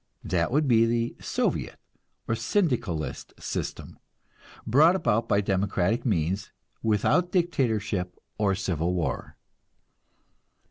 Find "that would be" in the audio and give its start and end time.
0.23-0.87